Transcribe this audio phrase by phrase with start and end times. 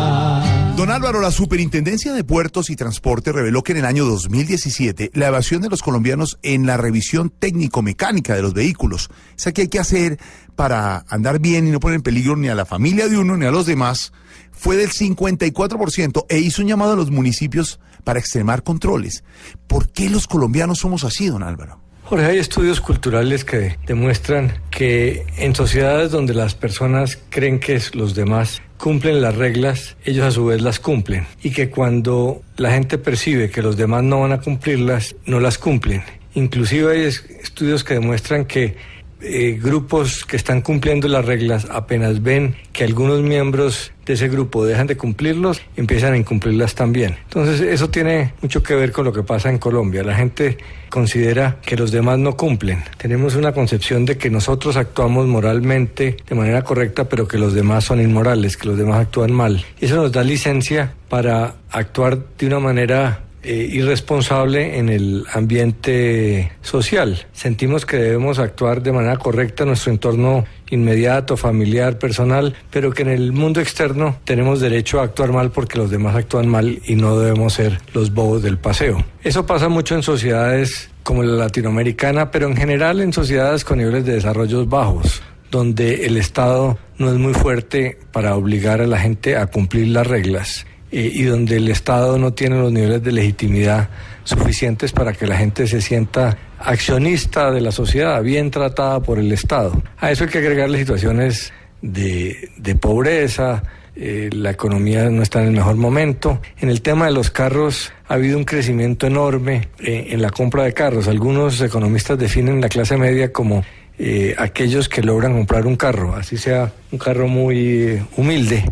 [0.75, 5.27] Don Álvaro, la Superintendencia de Puertos y Transporte reveló que en el año 2017 la
[5.27, 9.79] evasión de los colombianos en la revisión técnico-mecánica de los vehículos, esa que hay que
[9.79, 10.19] hacer
[10.55, 13.45] para andar bien y no poner en peligro ni a la familia de uno ni
[13.45, 14.13] a los demás,
[14.51, 19.23] fue del 54% e hizo un llamado a los municipios para extremar controles.
[19.67, 21.82] ¿Por qué los colombianos somos así, don Álvaro?
[22.05, 28.13] Jorge, hay estudios culturales que demuestran que en sociedades donde las personas creen que los
[28.13, 31.25] demás cumplen las reglas, ellos a su vez las cumplen.
[31.41, 35.57] Y que cuando la gente percibe que los demás no van a cumplirlas, no las
[35.57, 36.03] cumplen.
[36.35, 38.75] Inclusive hay estudios que demuestran que
[39.23, 44.65] eh, grupos que están cumpliendo las reglas apenas ven que algunos miembros de ese grupo
[44.65, 47.15] dejan de cumplirlos, empiezan a incumplirlas también.
[47.23, 50.03] Entonces eso tiene mucho que ver con lo que pasa en Colombia.
[50.03, 50.57] La gente
[50.89, 52.83] considera que los demás no cumplen.
[52.97, 57.85] Tenemos una concepción de que nosotros actuamos moralmente de manera correcta, pero que los demás
[57.85, 59.65] son inmorales, que los demás actúan mal.
[59.79, 66.51] Y eso nos da licencia para actuar de una manera eh, irresponsable en el ambiente
[66.61, 67.25] social.
[67.33, 73.03] Sentimos que debemos actuar de manera correcta en nuestro entorno inmediato, familiar, personal, pero que
[73.03, 76.95] en el mundo externo tenemos derecho a actuar mal porque los demás actúan mal y
[76.95, 79.03] no debemos ser los bobos del paseo.
[79.23, 84.05] Eso pasa mucho en sociedades como la latinoamericana, pero en general en sociedades con niveles
[84.05, 89.37] de desarrollo bajos donde el Estado no es muy fuerte para obligar a la gente
[89.37, 93.89] a cumplir las reglas eh, y donde el Estado no tiene los niveles de legitimidad
[94.23, 99.31] suficientes para que la gente se sienta accionista de la sociedad, bien tratada por el
[99.31, 99.81] Estado.
[99.97, 101.51] A eso hay que agregarle situaciones
[101.81, 103.63] de, de pobreza,
[103.95, 106.41] eh, la economía no está en el mejor momento.
[106.59, 110.63] En el tema de los carros ha habido un crecimiento enorme eh, en la compra
[110.63, 111.07] de carros.
[111.07, 113.63] Algunos economistas definen la clase media como
[113.99, 118.65] eh, aquellos que logran comprar un carro, así sea un carro muy humilde.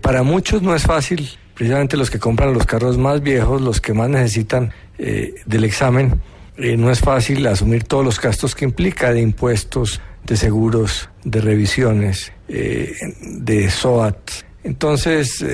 [0.00, 3.92] Para muchos no es fácil precisamente los que compran los carros más viejos, los que
[3.92, 6.18] más necesitan eh, del examen,
[6.56, 11.42] eh, no es fácil asumir todos los gastos que implica de impuestos, de seguros, de
[11.42, 14.16] revisiones, eh, de SOAT.
[14.64, 15.44] Entonces,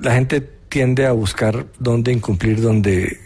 [0.00, 0.40] la gente
[0.70, 3.18] tiende a buscar dónde incumplir, donde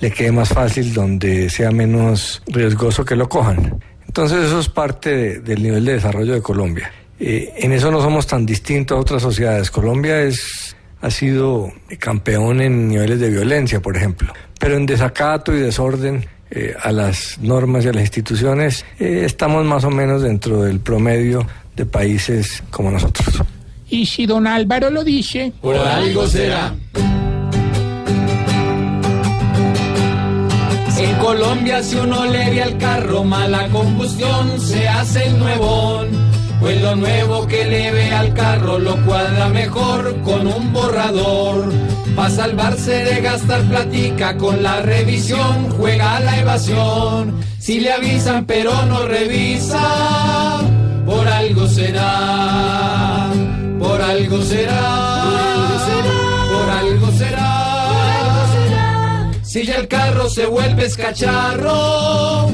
[0.00, 3.78] le quede más fácil, donde sea menos riesgoso que lo cojan.
[4.06, 6.90] Entonces, eso es parte del nivel de desarrollo de Colombia.
[7.18, 9.70] en eso no somos tan distintos a otras sociedades.
[9.70, 14.32] Colombia es ha sido campeón en niveles de violencia, por ejemplo.
[14.58, 19.64] Pero en desacato y desorden eh, a las normas y a las instituciones, eh, estamos
[19.64, 23.42] más o menos dentro del promedio de países como nosotros.
[23.88, 26.72] Y si don Álvaro lo dice, Por algo será.
[30.98, 36.31] En Colombia si uno le ve al carro mala combustión se hace el nuevón.
[36.96, 41.72] Nuevo que le ve al carro lo cuadra mejor con un borrador.
[42.14, 47.40] Pa' salvarse de gastar platica con la revisión, juega la evasión.
[47.58, 50.60] Si le avisan pero no revisa,
[51.06, 53.30] por algo será,
[53.78, 55.24] por algo será,
[56.52, 59.30] por algo será.
[59.42, 62.52] Si ya el carro se vuelve escacharro